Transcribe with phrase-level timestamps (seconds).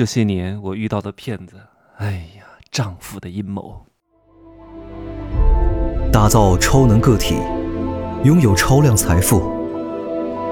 [0.00, 1.60] 这些年我遇到的骗子，
[1.98, 3.84] 哎呀，丈夫的阴谋。
[6.10, 7.34] 打造超能个体，
[8.24, 9.40] 拥有超量财富，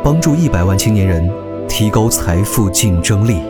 [0.04, 1.32] 帮助一百万青年人
[1.66, 3.40] 提高财富竞争力。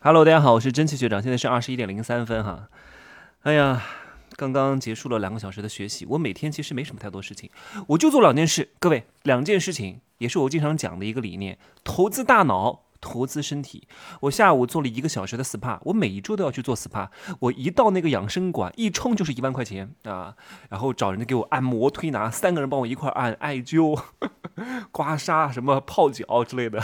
[0.00, 2.70] Hello，大家好，我是真气学长，现在是二十一点零三分哈。
[3.42, 3.82] 哎呀，
[4.36, 7.50] 刚刚结束了两个小时的学习，我每天其实没什么太多事情，
[7.88, 8.70] 我就做两件事。
[8.78, 12.83] 各位，两件事情也是我经常讲的一个理念：投资大脑。
[13.04, 13.86] 投资身体，
[14.20, 17.08] 我下午做了一个小时的 SPA，我每一周都要去做 SPA。
[17.38, 20.34] 我一到那个养生馆，一充就是一万块钱啊，
[20.70, 24.00] 然后找人家给我按摩推拿，三个人帮我一块按艾灸、
[24.90, 26.82] 刮痧、什么泡脚之类的。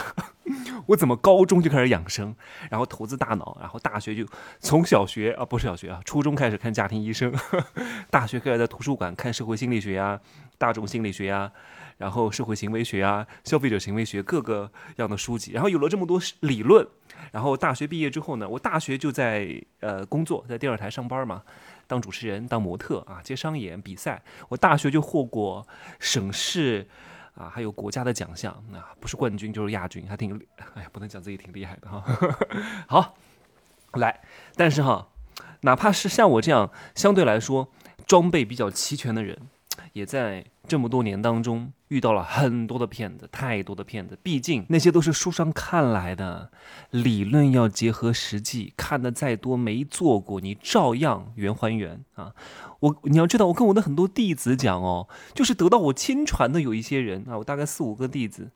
[0.87, 2.35] 我怎么高中就开始养生，
[2.71, 4.27] 然后投资大脑，然后大学就
[4.59, 7.33] 从小学啊不是小学啊，初中开始看家庭医生，
[8.11, 10.21] 大学开始在图书馆看社会心理学呀、
[10.59, 11.53] 大众心理学呀。
[11.99, 16.89] 然后社会行为学啊，消费者行为学各个样的书籍，然后有了这么多理论，
[17.31, 21.43] 然后大学毕业之后呢，我大学就在呃工作，在电视台上班嘛，
[21.87, 24.23] 当主持人，当模特啊，接商演比赛。
[24.49, 25.67] 我大学就获过
[25.99, 26.89] 省市
[27.41, 30.39] 啊，还有国家的奖项，啊，不是冠军就是亚军，还挺，
[30.75, 32.05] 哎呀，不能讲自己挺厉害的哈。
[32.87, 33.15] 好，
[33.95, 34.21] 来，
[34.57, 35.09] 但是哈，
[35.63, 37.73] 哪怕是像我这样相对来说
[38.07, 39.49] 装备比较齐全的人。
[39.93, 44.19] 也在这么多年当中遇到了很多的骗子，太多的骗子。
[44.23, 46.51] 毕竟那些都是书上看来的，
[46.91, 52.35] 理论要结合实际，看的再多没做过，你照样圆还原啊！
[52.81, 58.51] 我你要知道，我跟我的很多弟子讲哦，就是得到我亲传的有一些人啊，我大概四五个弟子，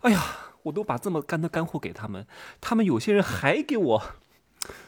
[0.00, 0.22] 哎呀，
[0.64, 2.26] 我都把这么干的干货给他们，
[2.60, 4.02] 他们有些人还给我。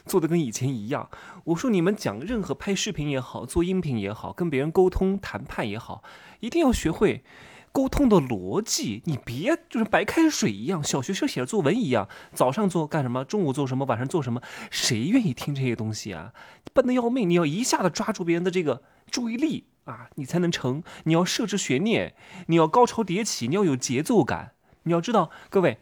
[0.05, 1.09] 做的跟以前一样，
[1.43, 6.03] 我说你们讲任何拍视频也好，做音频也好，跟别人沟通谈判也好，
[6.39, 7.23] 一定要学会
[7.71, 9.01] 沟通的逻辑。
[9.05, 16.33] 你别就是白开水一样，小学生写的作文一样，早上做干什么，中午做什么，晚上做什么，谁愿意听这些东西啊？
[16.73, 17.29] 笨的要命！
[17.29, 20.83] 你要一下子抓住别人的这个注意力啊，你才能成。
[21.03, 22.15] 你要设置悬念，
[22.47, 24.53] 你要高潮迭起，你要有节奏感。
[24.83, 25.79] 你要知道，各位。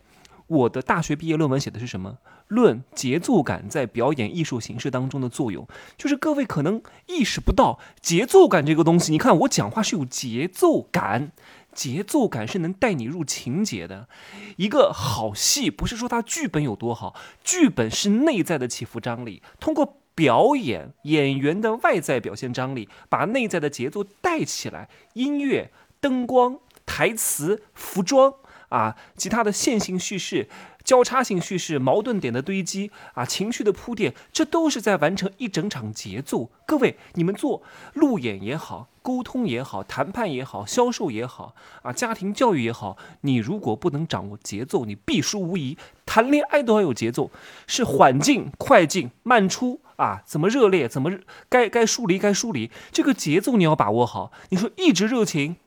[0.47, 2.19] 我的大学毕业论文写的是什么？
[2.47, 5.67] 论节奏感在表演艺术形式当中的作用，
[5.97, 9.11] 就是各位可能意识不到节奏感这个东西。
[9.11, 11.31] 你看我讲话是有节奏感，
[11.73, 14.07] 节奏感是能带你入情节的。
[14.57, 24.87] 一个好戏不是说它剧本有多好，剧本是内在的起伏张力，通过表演演员的外在表现张力，把内在的节奏带起来。
[25.13, 28.35] 音乐、灯光、台词、服装。
[28.69, 30.49] 啊，其他的线性叙事、
[30.85, 36.51] 交叉性叙事、矛盾点的堆积啊，情绪的铺垫，这都是在完成一整场节奏。
[36.65, 37.63] 各位，你们做
[37.93, 45.75] 路演也好，沟通也好，谈判也好，销售也好，啊，家庭教育也好，你如果不能掌握节奏，你必输无疑。
[46.05, 47.31] 谈恋爱都要有节奏，
[47.65, 51.11] 是缓进、快进、慢出啊，怎么热烈，怎么
[51.49, 54.31] 该该疏离，该疏离，这个节奏你要把握好。
[54.49, 55.57] 你说一直热情。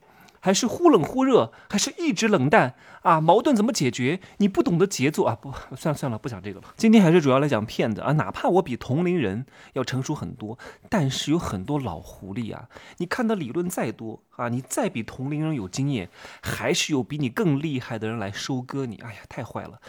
[0.41, 3.21] 还是忽冷忽热，还是一直冷淡啊？
[3.21, 4.21] 矛盾怎么解决？
[4.38, 5.34] 你不懂得节奏啊！
[5.34, 6.66] 不，算了算了，不讲这个了。
[6.76, 8.12] 今天还是主要来讲骗子啊！
[8.12, 12.69] 哪怕我比同龄人要成熟很多，但是有很多老狐狸啊！
[12.99, 16.09] 你看的理论再多啊，你再比同龄人有经验，
[16.43, 18.97] 还是有比你更厉害的人来收割你。
[18.97, 19.81] 哎呀，太坏了！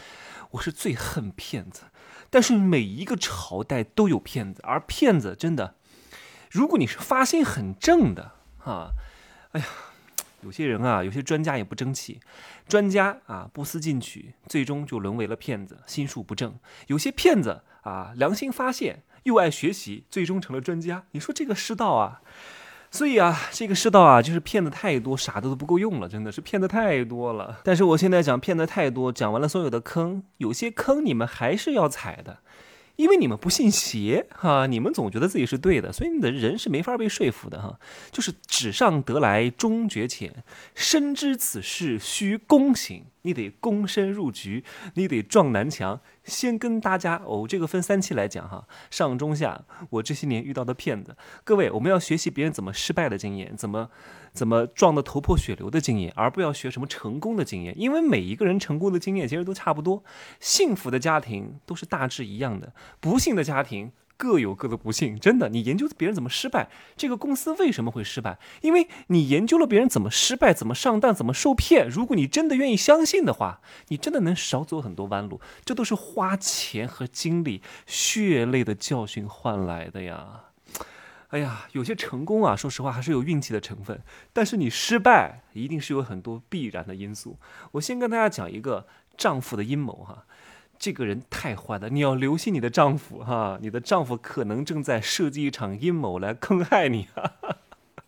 [0.52, 1.84] 我是最恨骗子，
[2.32, 5.76] 但是每一个朝代都有骗子，而骗子真的，
[6.50, 8.32] 如果你是发心很正的
[8.64, 8.90] 啊，
[9.52, 9.68] 哎呀。
[10.42, 12.20] 有些人啊，有些专家也不争气，
[12.68, 16.54] 专家啊不思进取，最终就沦为了骗子，心术不正。
[16.88, 21.04] 有些骗子啊良心发现，又爱学习，最终成了专家。
[21.12, 22.22] 你说这个世道啊，
[22.90, 27.60] 所以啊，这个世道啊，就是骗子太多，傻的都不够用了，真的是骗子太多了。
[27.64, 32.40] 但是我现在讲骗子太多，讲完了所有的坑，有些坑你们还是要踩的。
[33.00, 37.80] 因为你们不信邪哈，你们总觉得自己是对的，所以你的人是没法被说服的哈。
[38.12, 40.44] 就是纸上得来终觉浅，
[40.76, 43.06] 深知此事需躬行。
[43.22, 44.64] 你得躬身入局，
[44.96, 46.02] 你得撞南墙。
[46.26, 49.64] 先跟大家哦，这个分三期来讲哈，上中下。
[49.90, 51.16] 我这些年遇到的骗子，
[51.46, 53.90] 各位，我们要学习别人怎么失败的经验，怎么
[54.40, 57.76] 怎么撞得头破血流的经验，而不要学什么成功的经验。
[57.78, 60.02] 因为每一个人成功的经验其实都差不多，
[60.40, 63.92] 幸福的家庭都是大致一样的，不幸的家庭。
[64.22, 65.48] 各有各的不幸，真的。
[65.48, 68.38] 你研究别人怎么失败，这个公司为什么会失败？
[68.60, 71.88] 因为你研究了别人怎么失败，怎么上当，怎么受骗。
[71.88, 75.40] 如果你真的愿意相信的话，你真的能少走很多弯路。
[75.64, 80.49] 这都是花钱和精力、血泪的教训换来的呀。
[81.30, 84.02] 哎呀，有些成功啊，说实话还是有运气的成分。
[84.34, 87.38] 但是你失败，一定是有很多必然的因素。
[87.72, 90.26] 我先跟大家讲一个丈夫的阴谋哈。
[90.80, 97.08] 这个人太坏了，你要留心你的丈夫哈，你的丈夫可能正在设计一场阴谋来坑害你。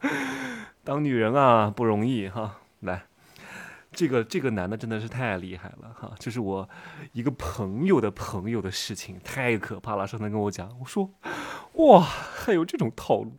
[0.84, 3.04] 当女人啊不容易哈，来，
[3.96, 6.68] 这个这个男的真的是太厉害了哈，就是我
[7.14, 10.08] 一个朋友的朋友的事情，太可怕了。
[10.08, 11.10] 上次跟我讲，我说
[11.74, 13.38] 哇，还有这种套路。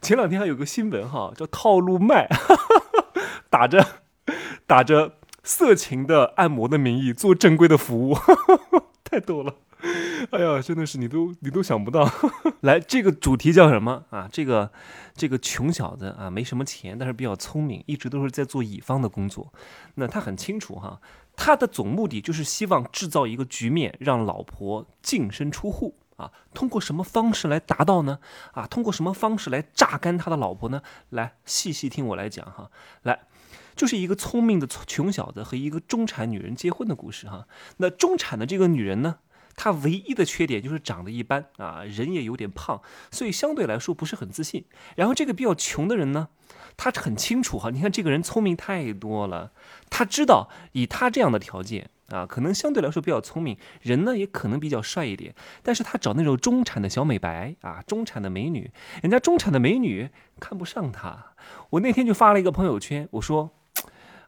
[0.00, 3.84] 前两天还有个新闻哈，叫套路卖，哈哈打着
[4.66, 5.14] 打着。
[5.44, 8.34] 色情的按摩的名义做正规的服务，哈
[8.70, 9.54] 哈太逗了！
[10.30, 12.10] 哎呀，真的是你都你都想不到。
[12.62, 14.28] 来，这个主题叫什么啊？
[14.32, 14.70] 这个
[15.14, 19.52] 这个穷小子啊，没什么钱，但是比较聪明，一直都是在做乙方的工作。
[19.94, 21.00] 那他很清楚哈，
[21.36, 26.32] 他的总目的就是希望制造一个局面，让老婆净身出户啊。
[26.52, 28.18] 通过什么方式来达到呢？
[28.52, 30.82] 啊，通过什么方式来榨干他的老婆呢？
[31.10, 32.70] 来，细细听我来讲哈。
[33.02, 33.20] 来。
[33.76, 37.46] 就是一个聪明的穷小子和一个中产女人结婚的故事哈。
[37.76, 39.18] 那中产的这个女人呢，
[39.60, 44.64] 他唯一的缺点就是长得一般啊，人也有点胖，所以相对来说不是很自信。
[44.94, 46.28] 然后这个比较穷的人呢，
[46.76, 49.50] 他很清楚哈，你看这个人聪明太多了，
[49.90, 55.34] 他知道以他这样的条件啊，可能相对来说比较聪明，人呢也可能比较帅一点。
[55.64, 58.70] 但是他找那种中产的小美白啊，中产的美女，
[59.02, 60.08] 人家中产的美女
[60.38, 61.32] 看不上他。
[61.70, 63.57] 我那天就发了一个朋友圈，我说。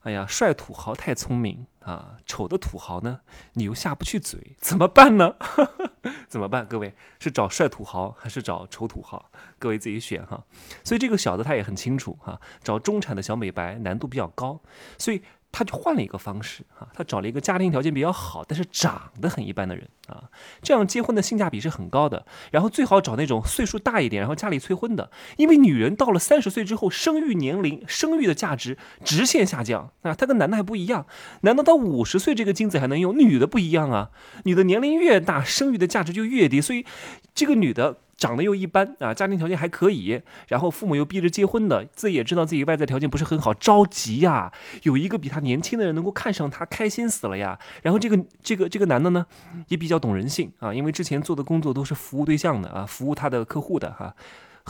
[0.01, 3.21] 哎呀，帅土豪太聪明啊，丑的土豪呢，
[3.53, 5.35] 你又下不去嘴，怎么办呢？
[6.27, 6.67] 怎么办？
[6.67, 9.31] 各位是找帅土豪还是找丑土豪？
[9.59, 10.43] 各位自己选哈。
[10.83, 14.61] 所以这个小的他也很清楚哈，找中产的小美白难度比较高，
[14.99, 15.23] 所以。
[15.53, 20.25] 他就换了一个方式啊，他找了一个家庭条件比较好，但是长得很一般的人啊，
[20.63, 22.25] 这样结婚的性价比是很高的。
[22.51, 30.15] 然后最好找那种岁数大一点，然后家里催婚的，因为女人到了三十岁之后，生育年龄、生育的价值直线下降啊。
[30.15, 31.07] 她跟男的还不一样，
[31.43, 34.11] 男的到五十岁这个精子还能用，女的不一样啊，
[34.45, 36.87] 女的年龄越大，生育的价值就越低，所以
[37.35, 37.99] 这个女的。
[38.21, 44.53] 长得又一般啊，家庭条件还可以，然后父母又逼着结婚的，自己也知道自己外在条件不是很好，着急呀。
[44.83, 47.59] 有一个比他年轻的人能够看上他，开心死了呀。
[47.83, 49.25] 然后这个这个这个男的呢，
[49.69, 54.15] 也比较懂人性啊，因为之前做的工作都是服务对象的啊，服务他的客户的哈。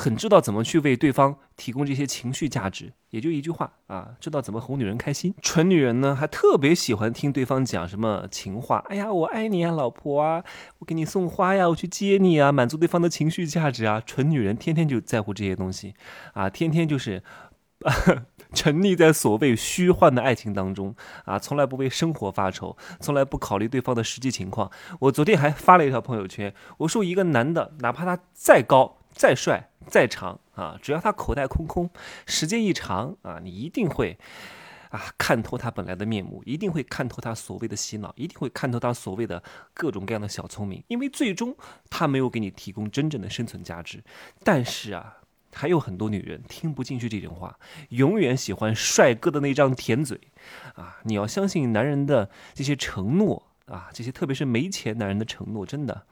[0.00, 5.35] 很知道怎么去为对方提供这些情绪价值，也就一句话啊，知道怎么哄女人开心。
[5.43, 8.82] 蠢女人呢，还特别喜欢听对方讲什么情话。
[8.88, 10.43] 哎呀，我爱你啊，老婆啊，
[10.79, 14.02] 我给你送花呀，我去接你啊，满足对方的情绪价值啊。
[14.06, 15.94] 蠢女人天天就在乎这些东西
[16.32, 17.23] 啊，天天就是
[17.82, 17.93] 啊
[18.55, 20.94] 沉溺在所谓虚幻的爱情当中
[21.26, 24.70] 啊，从来不为生活发愁，从来不考虑对方的实际情况。
[24.99, 28.97] 我昨天还发了一条朋友圈，我说一个男的，哪怕他再高。
[29.12, 31.91] 再帅再长啊，只要他口袋空空，
[32.27, 34.19] 时间一长啊，你一定会
[34.91, 39.43] 啊看透他本来的面目，一定会看透他所谓的洗脑，一定会看透他所谓的
[39.75, 41.57] 各种各样的小聪明，因为最终
[41.89, 44.03] 他没有给你提供真正的生存价值。
[44.45, 45.19] 但是啊，
[45.53, 47.59] 还有很多女人听不进去这种话，
[47.89, 50.21] 永远喜欢帅哥的那张甜嘴
[50.75, 50.99] 啊！
[51.05, 56.07] 你要相信男人的这些承诺啊，这些特别是没钱男人的承诺，真的，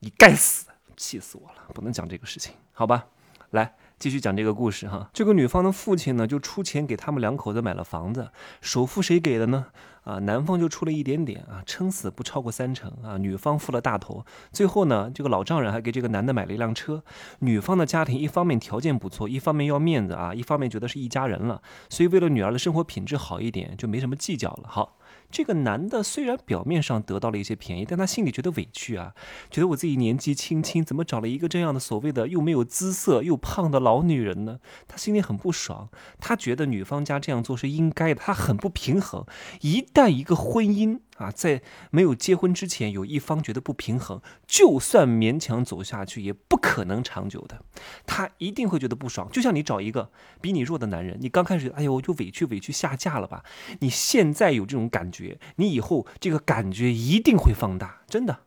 [0.00, 0.66] 你该死！
[1.00, 1.54] 气死我了！
[1.72, 3.06] 不能讲这个事情，好吧？
[3.50, 5.10] 来继续讲这个故事哈。
[5.12, 8.30] 这个女方的父亲呢，就出钱给他们两口子买了房子，
[8.60, 9.66] 首付谁给的呢？
[10.04, 13.16] 啊，男方就出了一点点啊，撑死不超过三成啊。
[13.18, 17.02] 女方付了大头，最后呢，这个老丈人还给这个男的买了一辆车。
[17.40, 24.68] 女方的家庭一方面条件不错，一方面要面子啊，一方面觉得是一家人了，所以为了女儿的生活品质好一点，就没什么计较了。
[24.68, 24.96] 好。
[25.30, 29.14] 这个男的虽然表面上得到了一些便宜，但他心里觉得委屈啊，
[29.50, 34.58] 觉得我自己年纪轻轻，怎么找了一个这样的所谓的又没有姿色又胖的老女人呢？
[34.88, 39.24] 他心里很不爽，他觉得女方家这样做是应该的，他很不平衡。
[39.60, 41.60] 一旦一个婚姻，啊，在
[41.90, 47.62] 没有结婚之前，有一方觉得不平衡，就算勉强走下去，也不可能长久的。
[48.06, 49.28] 他一定会觉得不爽。
[49.30, 50.10] 就像你找一个
[50.40, 53.44] 比你弱的男人，你刚开始，哎呦，我就委屈委屈下嫁了吧？
[53.80, 58.40] 你现在有这种感觉，你以后这个感觉一定会放大，真的。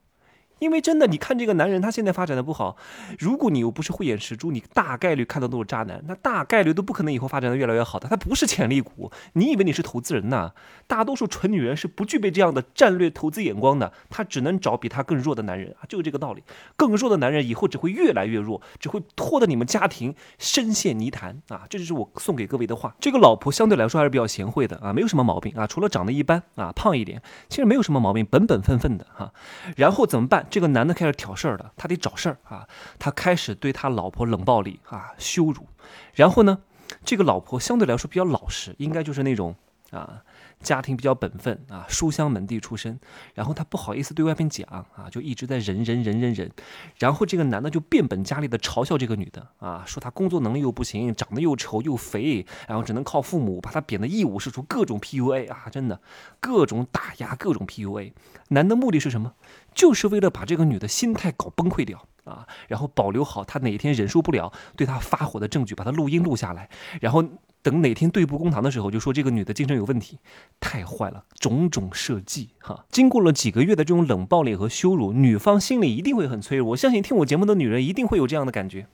[0.59, 2.77] 因为真的，你看这个男人，他现在发展的不好。
[3.19, 8.07] 如果你又不是慧眼识珠，你大概率看到都是渣男，那大概率都不可能以后发展的越来越好的。
[8.07, 10.51] 他不是潜力股，你以为你是投资人呐？
[10.87, 16.43] 大多数蠢女人是不具备这样的战略投资眼光的，她只能找比她更弱的男人啊，就是这个道理。
[16.75, 21.63] 更弱的男人以后只会越来越弱，只会拖得你们家庭深陷泥潭啊！
[21.69, 22.95] 这就是我送给各位的话。
[22.99, 29.33] 这个老婆相对来说还是比较贤惠的啊，没有什么毛病啊，除了长得一般啊，胖一点，其实没有什么毛病，本本分分的哈。
[29.75, 30.42] 然后怎么办？
[30.49, 32.67] 这个男的开始挑事儿了，他得找事儿啊！
[32.99, 35.67] 他开始对他老婆冷暴力啊，羞辱。
[36.13, 36.59] 然后呢，
[37.03, 39.55] 这个老婆相对来说比较老实，应该就是那种
[39.91, 40.23] 啊，
[40.59, 42.99] 家庭比较本分啊，书香门第出身，
[43.33, 46.51] 然后他不好意思对外面讲啊，就一直在忍忍忍忍忍，
[46.97, 55.99] 然后这个男的就变本加厉的嘲笑这个女的啊，说她工作能力又不行，长得又丑又肥，然后只能靠父母，把她贬得一无是处，各种 PUA 啊，真的
[56.39, 58.13] 各种打压，各种 PUA。
[58.49, 59.33] 男的目的是什么？
[59.75, 66.69] 就是为了把这个女的心态搞崩溃掉啊，然后保留好她哪一天忍受不了对她发火的证据，把她录音录下来，
[67.01, 67.23] 然后。
[67.63, 70.19] 等哪天对簿公堂的时候，就说这个女的精神有问题，
[70.59, 72.83] 太坏了，种种设计哈。
[72.91, 76.71] 经过了几个月的这种冷暴力和羞辱，女方心里一定会很脆弱。
[76.71, 78.85] 我相信听我节目的女人一定会有这样的感觉，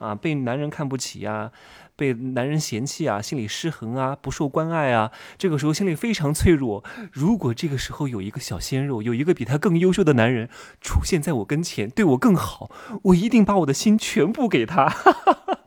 [0.00, 1.52] 啊，被男人看不起呀，
[1.94, 6.82] 被男人嫌弃啊，心理失衡啊，不受关爱啊，这个时候心里非常脆弱。
[7.12, 10.48] 如果这个时候有一个小鲜肉，有一个比他更优秀的男人
[10.80, 12.70] 出现在我跟前，对我更好，
[13.04, 14.88] 我一定把我的心全部给他。
[14.88, 15.58] 哈哈哈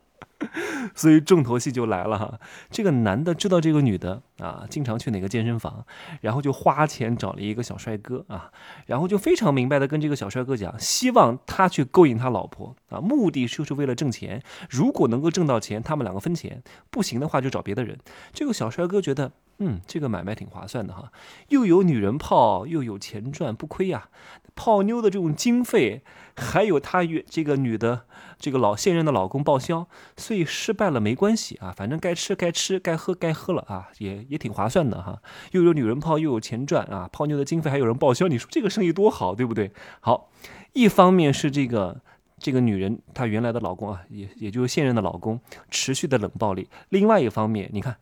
[0.96, 5.86] 所以重头戏就来了哈，这个男的知道这个女的啊，经常去哪个健身房，
[6.22, 8.52] 然后就花钱找了一个小帅哥啊，
[8.86, 17.98] 然后就非常明白的跟这个小帅哥讲，希望他去勾引他老婆啊，目的就是为了挣钱，如果能够挣到钱，他们两个分钱，不行的话就找别的人。
[18.32, 19.32] 这个小帅哥觉得。
[19.60, 21.12] 嗯，这个买卖挺划算的哈，
[21.50, 24.10] 又有女人泡，又有钱赚，不亏呀。
[24.56, 26.02] 泡妞的这种经费，
[26.36, 28.06] 还有他与这个女的
[28.38, 35.22] 这个老现任的老公报销，所以失败了没关系啊，反正该吃该吃，该喝该喝了啊，也也挺划算的哈。
[35.52, 39.72] 又有女人泡，又有钱赚啊，泡妞的经费还有人报销，你说这个生意多好，对不对？
[40.00, 40.30] 好，
[40.74, 42.02] 一方面是这个
[42.38, 45.40] 这个女人她原来的老公啊，也也就是现任的老公
[45.72, 47.98] 持续的冷暴力，另外一方面，你看。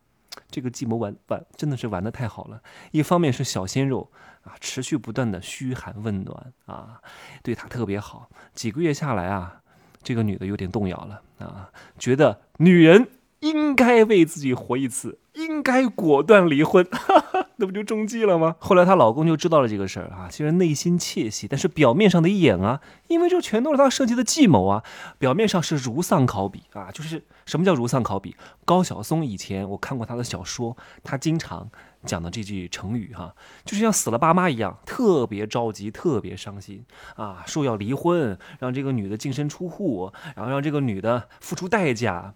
[0.52, 4.12] 这个计谋玩玩真的是玩的太好了，一方面是小鲜肉
[4.44, 7.02] 啊，持续不断的嘘寒问暖啊，
[7.42, 8.30] 对他特别好。
[8.54, 9.62] 几个月下来啊，
[10.04, 13.08] 这个女的有点动摇了啊，觉得女人
[13.40, 16.86] 应该为自己活一次，应该果断离婚。
[17.62, 18.56] 那不就中计了吗？
[18.58, 24.84] 后来她老公就知道了这个事儿啊，虽然内心窃喜，但是表面上的演啊，因为这全都是他设计的计谋啊。
[25.20, 28.36] 表面上是如丧考妣啊，就是什么叫如丧考妣？
[28.66, 31.70] 高晓松以前我看过他的小说，他经常
[32.04, 36.84] 讲的这句成语哈，就是像死了爸妈一样，特别着急，特别伤心
[37.16, 42.34] 啊，说要离婚，让这个女的净身出户，然后让这个女的付出代价，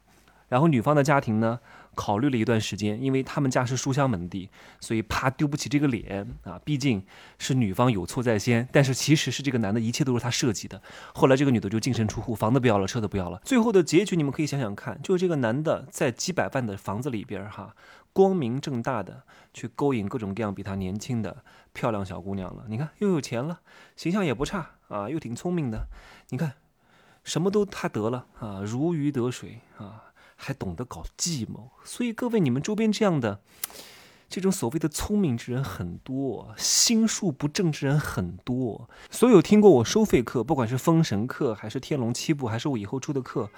[0.50, 1.60] 然后女方的家庭呢？
[1.96, 4.50] 考虑了一段时间，因为他们家是书香门第，
[4.80, 6.60] 所以怕丢不起这个脸啊。
[6.64, 7.04] 毕竟
[7.40, 10.82] 是女方有错在先，但是其实是这个男的，一切都是他设计的。
[11.14, 13.42] 后来这个女的就净身出户，房子不要了，车子不要了。
[13.44, 17.76] 最后的结局你们可以想想看，就是这个男的在几百万的房子里边哈，
[18.14, 19.24] 光明正大的
[19.54, 22.66] 去勾引各种各样比他年轻的漂亮小姑娘了。
[22.68, 23.62] 你看又有钱了，
[23.96, 25.88] 形象也不差啊，又挺聪明的。
[26.30, 26.54] 你看
[27.24, 30.04] 什么都他得了啊，如鱼得水啊。
[30.36, 33.42] 还懂得搞计谋，所以各位，你们周边这样的
[34.28, 38.90] 这种所谓的聪明之人很多，心术不正之人很多。
[39.10, 43.50] 所有听过我收费课，不管是封神课，还是天龙七部，还是我以后出的课，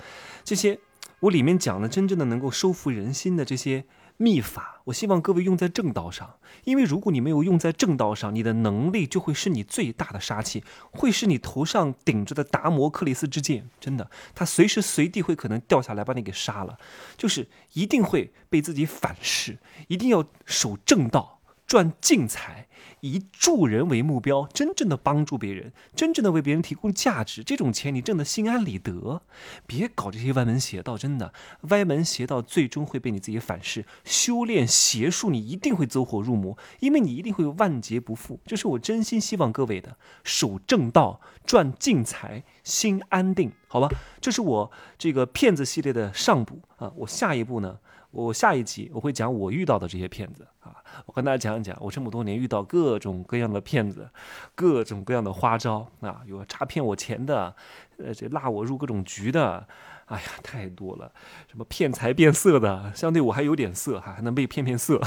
[0.44, 0.80] 这些
[1.22, 3.86] 我里面讲的真正的能够收服人心的这些。
[4.20, 16.80] 秘法，我希望各位用在正道上，因为如果你没有用在正道上，你的能力就会是你最大的杀器，会是你头上顶着的达摩克里斯之剑，真的，他随时随地会可能掉下来把你给杀了，
[17.16, 21.37] 就是一定会被自己反噬，一定要守正道，
[21.68, 22.64] 赚净财。
[23.02, 29.22] 以助人为目标，真正的帮助别人，真正的为别人提供价值，这种钱你挣得心安理得。
[29.68, 31.32] 别搞这些歪门邪道，真的
[31.70, 33.86] 歪门邪道最终会被你自己反噬。
[34.04, 38.40] 修炼邪术，你一定会走火入魔，因为你一定会万劫不复。
[38.48, 43.88] 这是我真心希望各位的，守正道，赚净财，心安定，好吧？
[44.20, 47.78] 这是我这个骗子系列的上部啊，我下一步呢？
[48.26, 54.10] 我下一集我会讲我遇到的这些骗子啊，我跟大家讲一讲我这么多年遇到各种各样的骗子，
[54.56, 57.56] 各种各样的花招啊，有诈骗我钱的，
[57.98, 59.68] 呃，这拉我入各种局的，
[60.06, 61.12] 哎呀，太多了，
[61.48, 65.00] 什么骗财变色的，相对我还有点色哈，还能被骗骗色，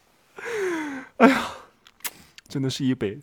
[1.16, 1.46] 哎呀，
[2.48, 3.22] 真的是一本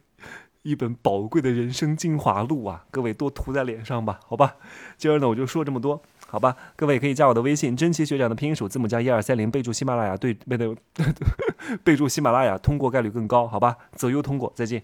[0.64, 4.56] 一本宝贵的人生精华录啊，各位多涂在脸上吧，好吧，
[4.98, 6.02] 今儿呢我就说这么多。
[6.30, 10.34] 好吧，各位可以加我的微信，真奇学长的拼音首字母加一二三零，备注喜马拉雅对，
[11.86, 14.84] 备注喜马拉雅通过概率更高，好吧，择优通过，再见。